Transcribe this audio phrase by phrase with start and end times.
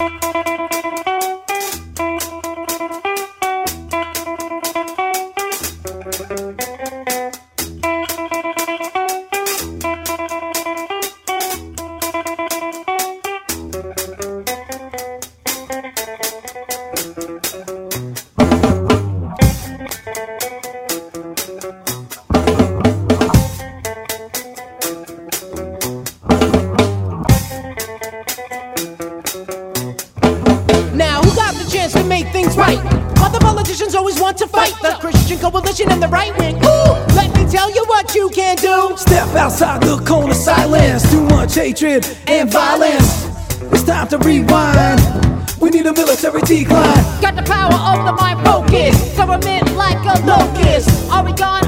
[0.00, 0.08] Now,
[6.02, 7.09] who got the
[31.80, 32.78] chance to make things right?
[33.18, 36.56] Other politicians always want to fight the Christian coalition and the right wing.
[36.56, 38.94] Ooh, let me tell you what you can do.
[38.96, 41.10] Step outside the cone of silence.
[41.10, 43.26] Too much hatred and violence.
[43.72, 45.00] It's time to rewind.
[45.60, 47.04] We need a military decline.
[47.20, 49.16] Got the power of the mind focus.
[49.16, 51.10] Government like a locust.
[51.10, 51.59] Are we gone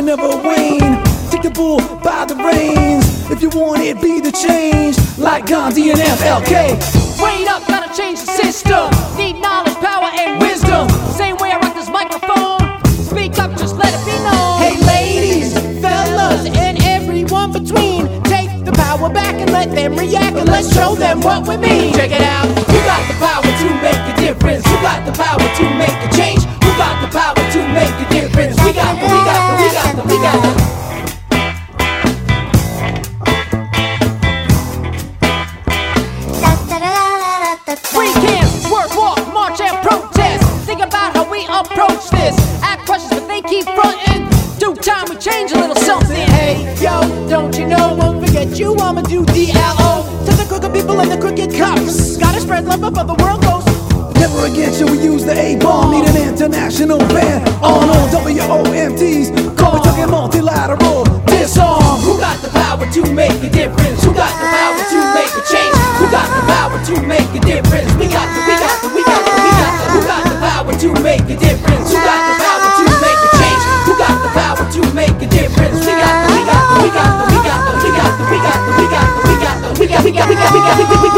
[0.00, 0.96] and never wane.
[1.30, 3.04] Take the bull by the reins.
[3.30, 4.96] If you want it, be the change.
[5.18, 6.80] Like Gandhi and MLK.
[7.22, 8.88] Wait up, gotta change the system.
[9.18, 10.88] Need knowledge, power, and wisdom.
[11.12, 12.60] Same way I rock this microphone.
[13.04, 14.56] Speak up, just let it be known.
[14.64, 18.22] Hey, ladies, fellas, and everyone between.
[18.24, 21.92] Take the power back and let them react, and let's show them what we mean.
[21.92, 22.59] Check it out.
[49.10, 49.20] You.
[49.20, 52.16] I'ma do DLO to the crooked people and the crooked cops.
[52.16, 53.66] Gotta spread love before the world goes.
[54.14, 55.90] Never again shall we use the A-bomb.
[55.90, 59.56] Need an international ban on all WMDs.
[59.58, 62.00] Call it talking multilateral disarm.
[62.06, 64.04] Who got the power to make a difference?
[64.04, 65.74] Who got the power to make a change?
[65.98, 66.49] Who got the
[81.02, 81.09] Oh.